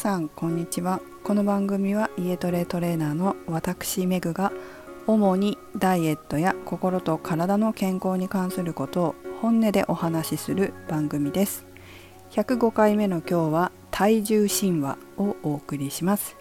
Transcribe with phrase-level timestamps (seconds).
[0.00, 1.02] さんこんにちは。
[1.24, 4.50] この番組は家トレトレーナーの私メグが
[5.06, 11.66] 主にダイエットや心と体の健康に関することを本音でお話しする番組です。
[12.30, 16.34] 105回目の今日は体重神話をお送りします。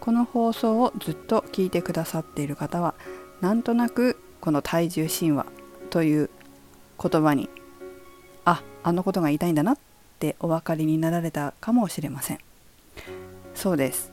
[0.00, 2.94] この放送をずっと聞いてくださっている方は
[3.42, 5.44] なんとなくこの体重神話
[5.90, 6.30] という
[6.98, 7.50] 言葉に
[8.46, 9.78] ああのことが言いたいんだなっ
[10.18, 12.45] てお分かりになられたかもしれません。
[13.56, 14.12] そうです。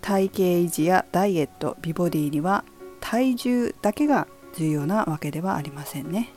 [0.00, 2.64] 体型維持やダイエット美ボディには
[3.00, 6.30] 体重だけが重要なわけではありませんね。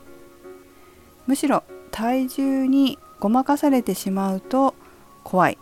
[1.26, 4.74] むしろ体重にごまかされてしまうと
[5.22, 5.58] 怖い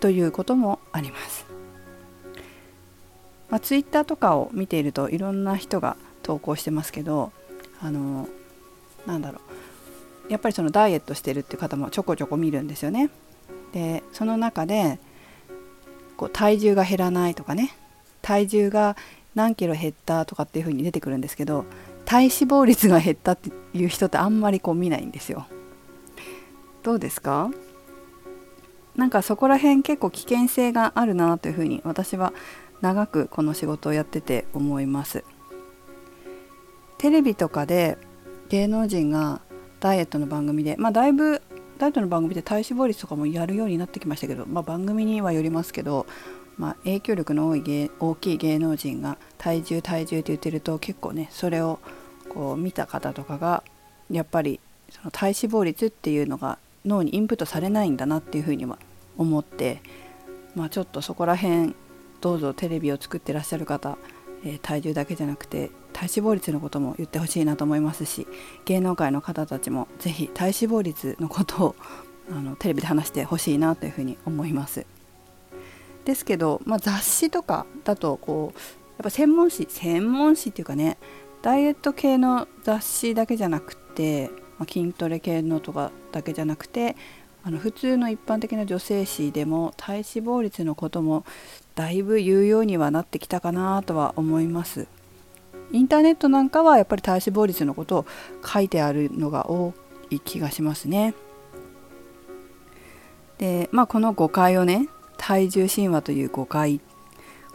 [0.00, 1.46] ということもあります、
[3.48, 7.32] まあ、ツイッターとかを見ているといろんな人が投稿してますけど
[7.80, 8.28] あの
[9.06, 9.40] なんだろ
[10.28, 10.32] う。
[10.32, 13.08] やっぱりそのダイエットしてるっていう方もちょこちょこ見るんですよね。
[13.72, 14.98] でその中で
[16.18, 17.74] こう体重が減らないとかね。
[18.20, 18.96] 体重が
[19.34, 21.64] 何キロ減ったとかっていう風に出てくるんですけど
[22.04, 25.46] 体脂肪率が減ったっていう人ってあんまりこう見ないんですよ。
[26.82, 27.50] どうですか？
[28.96, 32.32] なんかそこら辺結構危険性があるなというふうに私は
[32.80, 35.24] 長くこの仕事をやってて思います。
[36.98, 37.96] テレビとかで
[38.48, 39.40] 芸能人が
[39.78, 41.42] ダイエットの番組でまあだいぶ
[41.78, 46.06] ダイエットの番組で体脂肪率とかもやるようになってきましたけど、まあ、番組にはよりますけど、
[46.58, 51.78] まあ、影響力の多い芸大きい芸能人が体重体重って言ってると結構ねそれを
[52.28, 53.62] こう見た方とかが
[54.10, 54.58] やっぱり
[54.90, 58.78] その体脂肪率っていうのが脳にインプットされないんだなっていうふうには
[59.16, 59.80] 思って、
[60.54, 61.74] まあ、ちょっとそこら辺
[62.20, 63.98] どうぞテレビを作ってらっしゃる方、
[64.44, 68.26] え、体重だけじゃなくて体脂肪率のことも言ってほしいなと思いますし
[68.64, 71.76] 芸能界の方たちも是非体脂肪率のことを
[72.30, 74.84] あのテレビで話してほしいなというふうに思います。
[76.04, 78.58] ですけど、まあ、雑誌とかだとこう
[78.98, 80.98] やっぱ専門誌専門誌っていうかね
[81.42, 86.96] ダイエット系の雑誌だけじゃなくて、まあ、筋トレ系のとかだけじゃなくて
[87.44, 91.24] あの普通の一般的な女性誌でも体脂肪率のことも
[91.74, 94.86] だいぶ言うようにはなってきたかなとは思います。
[95.70, 98.06] インターネットなんかはやっぱり体脂肪率のことを
[98.44, 99.74] 書いてあるのが多
[100.10, 101.14] い気がしますね。
[103.38, 106.80] でまあこの誤解をね体重神話という誤解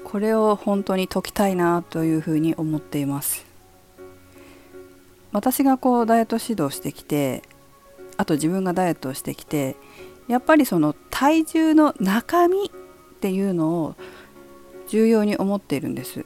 [0.03, 3.45] これを本当に解きたいなというふうに思っています。
[5.31, 7.41] 私がこうダイエット指導してきて
[8.17, 9.75] あと自分がダイエットをしてきて
[10.27, 12.69] やっぱりその体重の中身っ
[13.19, 13.95] ていうのを
[14.87, 16.25] 重要に思っているんです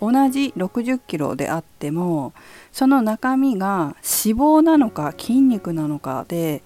[0.00, 2.32] 同じ60キロであっても
[2.72, 6.62] その中身が脂肪なのか筋肉なのかで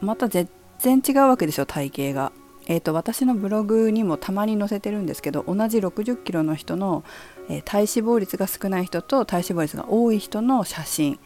[0.00, 2.32] また全然違うわけですよ体型が。
[2.66, 7.02] えーと、私のブログにもたまに載せてるんですけど同じ60キロの人の、
[7.48, 11.18] えー、体脂肪率が少ない人と体脂肪率が多い人の写真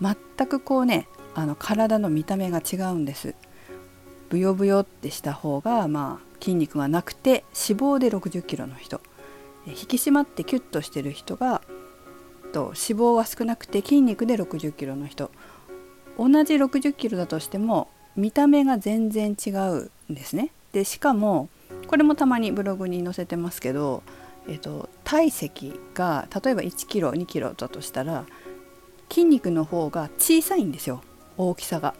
[0.00, 3.34] 全くこうねあの体の見た目が違うんです。
[4.28, 9.00] ブヨブヨってした方が、まあ、筋肉がなくて脂肪で60キロの人
[9.66, 11.60] 引き締まってキュッとしてる人が
[12.52, 15.30] と脂肪は少なくて筋肉で60キロの人
[16.18, 20.50] 同じ60キロだとしても見た目が全然違うんですね。
[20.72, 21.48] でしかも
[21.86, 24.02] これもたまにブログに載せてますけど、
[24.48, 28.24] えっと、体積が例えば1キロ2キロだとしたら
[29.10, 31.02] 筋肉の方が小さいんですよ
[31.50, 31.94] 大きさが。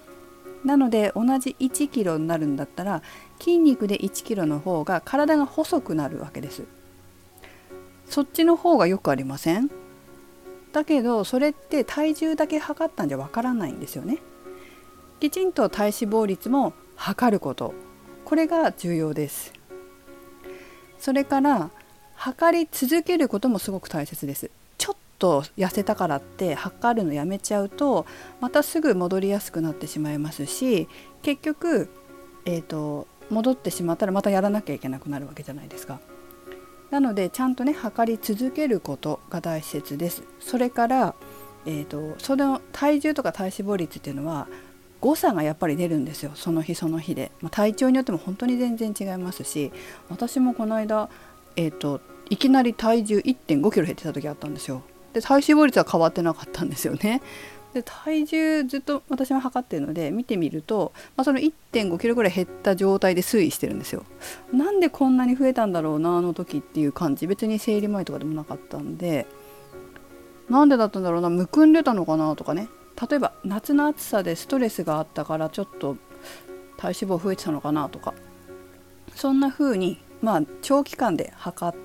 [0.64, 3.02] なので同じ1キロになるんだったら
[3.40, 6.62] 筋肉で1キロの方が体が細くなるわけです。
[8.06, 9.70] そっちの方がよくありません？
[10.72, 14.18] だけどそれって体重だけ測ったんじゃわからないんですよね。
[15.20, 17.74] きちんと体脂肪率も測ること
[18.24, 19.52] これが重要です。
[20.98, 21.70] それから
[22.14, 24.50] 測り続けることもすごく大切です。
[25.22, 28.06] と痩せたからって測るのやめちゃうと
[28.40, 30.88] またすぐ戻りやすくなってしまいますし
[31.22, 31.88] 結局、
[32.44, 36.00] えーと戻ってしまったらまたやらなきゃいけなくなるわけじゃないですか。
[36.90, 40.22] なのでちゃんとね測り続けることが大切です。
[40.38, 41.14] それから、
[41.64, 44.48] えーと、その体重とか体脂肪率っていうのは
[45.00, 49.72] 誤差がやっぱり出るんですよその日その日で、まあ、体調によっても本当に全然違いますし
[50.08, 51.08] 私もこの間、
[51.56, 52.00] えーと、
[52.30, 54.82] いきなり体重1 5キロ減ってた時あったんですよ
[55.12, 57.22] で体脂肪率は変わってなかったんですよね。
[57.72, 64.04] で体重ずっと私は測ってるので見てみると、まあ、その1 5キロぐらい減った状態で推移してるんですよ。
[64.52, 67.26] なんでこんなに増えたんだろうなあの時っていう感じ。
[67.26, 69.26] 別に生理前とかでもなかったんで。
[70.50, 72.68] なんでだったんだろうなむくんでたのかなとかね。
[73.08, 75.96] 例えば夏の暑さでストレスがあったからちょっと
[76.76, 78.12] 体脂肪増えてたのかなとか。
[79.14, 81.78] そんな風にまあ長期間で測っ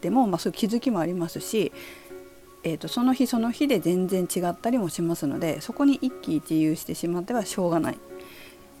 [0.00, 1.72] ても、まあ、そういう気づきもありますし、
[2.64, 7.98] えー、とその日その日で全然違ったりもしますのでそこに一喜一憂してしまってはしょうがない。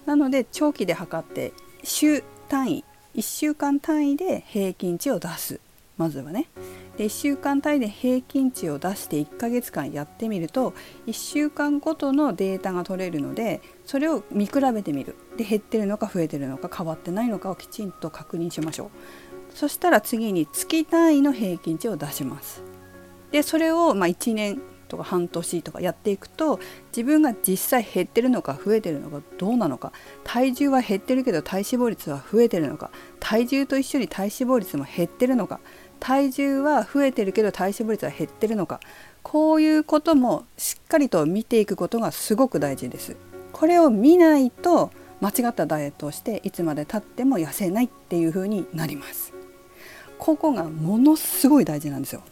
[0.06, 1.52] なので長期で測って
[1.82, 2.84] 週単位
[3.14, 5.60] 1週間単位で平均値を出す。
[5.96, 6.48] まずはね。
[6.96, 10.74] で1週間単位で平均値を出して1ヶ月間やってみると
[11.06, 15.14] 1週間ごとのデータが取れるのでそれを見比べてみる。
[15.36, 18.90] で減ってるのか増えてるのか変わってないのかをきちんと確認しましょう。
[19.54, 22.73] そしたら次に月単位の平均値を出します。
[23.34, 26.60] でそれをま1年とか半年とかやっていくと
[26.96, 29.90] 自分が実際減ってるのか増えてるのかどうなのか
[30.22, 35.58] 体重は減ってるけど体脂肪率は増えてるのか体重と一緒に体脂肪率も減ってるのか
[35.98, 38.78] 体重は増えてるけど体脂肪率は減ってるのか
[39.24, 43.16] こういうこともしっかりと見ていくことがすごく大事です。
[43.50, 49.32] これを見ないと間違ったダイエットをしていつまでたっても痩せないっていう風になります。
[50.18, 52.22] ここがものすごい大事なんですよ。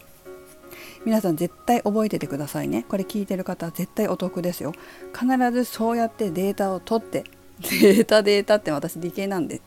[1.04, 2.84] 皆さん絶対覚えててくださいね。
[2.88, 4.72] これ聞いてる方絶対お得ですよ。
[5.12, 7.24] 必ずそうやってデータを取って
[7.60, 9.60] データデータって私理系なんで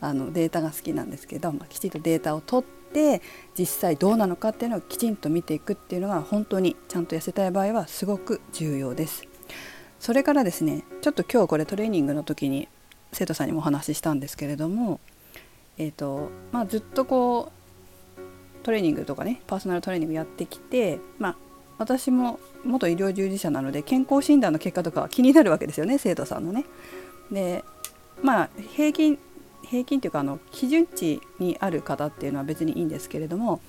[0.00, 3.22] あのデータが好きなんですけど、まあ、きちんとデータを取って
[3.58, 9.24] 実際どうなのかっていうのをきちんと見ていくっていうのが本当にちゃんと痩せたい場合はすごく重要です。
[9.98, 12.68] それからですねちょっと今日これトレーニングの時に
[13.12, 15.00] 生徒さんにもお話ししたんですけれども、
[15.78, 17.61] えーとまあ、ずっとこう
[18.62, 21.36] トレーニングとかねパーソナルトレーニングやってきて、まあ、
[21.78, 26.64] 私も元医療従事者なので健康診断の結果とかは気になるわけですよね生徒さんのね。
[27.30, 27.64] で
[28.22, 29.18] まあ平均
[29.64, 33.60] 平均というかあの基準値にある方っていうのは別にいいんですけれども、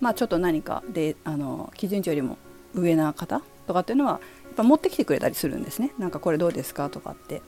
[0.00, 2.36] まあ、ちょっと何かであの基準値よりも
[2.74, 4.18] 上な方とかっていうのはや
[4.50, 7.42] っぱ持ってきてくれたりするんですねなんかこれどうですかとかって。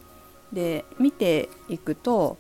[0.53, 2.39] で見ていくと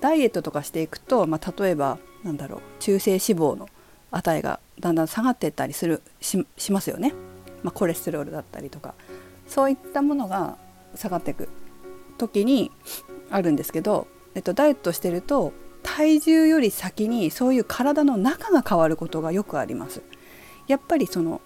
[0.00, 3.68] ダイエットとかしていくと、まあ、例えばなんだろう中性脂肪の
[4.10, 7.14] 値がだんだん下がっていったりするしますよね、
[7.62, 8.94] まあ、コレステロールだったりとか
[9.46, 10.56] そういったものが
[10.94, 11.48] 下がっていく
[12.18, 12.70] 時に
[13.30, 15.52] あるんですけどえっと、ダイエットしてると
[15.82, 20.02] 体重より先にそういう体の中が変わることがよくあります。
[20.68, 21.40] やっぱりその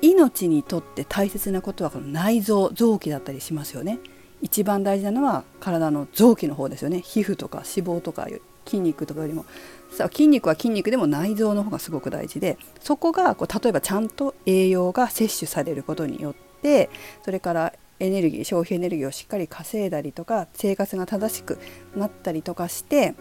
[0.00, 3.98] 命にとって大切なことはこの内臓臓器だったりしますよね。
[4.40, 7.00] 一番大事なのは体の臓器の方ですよね。
[7.00, 8.26] 皮膚とか脂肪とか
[8.64, 9.44] 筋肉とかよりも
[9.90, 16.90] さ筋肉は筋肉でも内臓の方がすごく大事でそこがこう例えばちゃんと栄養が摂取されることによって
[17.24, 21.58] それからエネルギー消費エネルギーをしっかり稼いだりとか生活が正しく
[21.94, 23.14] なったりとかして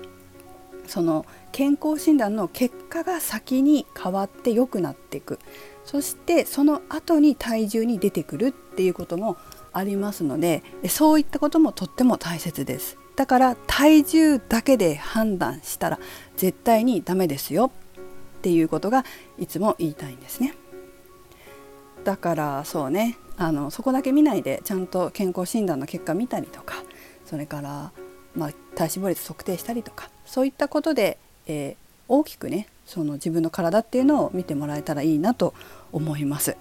[0.87, 5.39] その健康診断の結果が先に変わって良くなっていく。
[5.85, 9.37] そしてその後に体重に出てくるっていうことも
[9.73, 12.97] ありますのでそういったこともとっても大切です。
[13.19, 15.99] だから体重だけで判断したら
[16.37, 17.69] 絶対にダメですよ。
[18.37, 19.03] っていうことが
[19.37, 20.53] いつも言いたいんですね。
[22.05, 23.17] だからそうね。
[23.35, 26.75] あのそこだけ見ないでちゃんと健康診断の結果見たりとか
[27.25, 27.91] それから、
[28.35, 31.75] まあ、体脂肪率測定したりとかそういったことで、えー、
[32.07, 35.53] 大きくねその自分の体っていうのを見てもらえたらいいなと
[35.91, 36.55] 思います。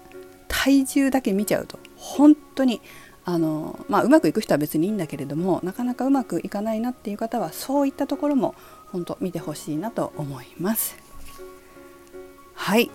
[0.49, 2.81] 体重だけ見ちゃうと本当に
[3.25, 8.55] あの、まあ、うまくいく人は別にいいんだけれどもなかなかうまくいかないなっていう方はそういったところも
[8.91, 10.97] 本当見てほしいなと思います。
[12.55, 12.91] はい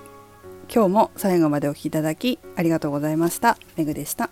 [0.73, 3.59] 今日も最後までお聴きいただきありがとうございました。
[3.76, 4.31] めぐでした。